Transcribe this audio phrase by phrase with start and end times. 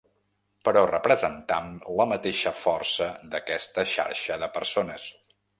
[0.67, 1.69] Però representam
[2.01, 5.11] la mateixa força d’aquesta xarxa de persones.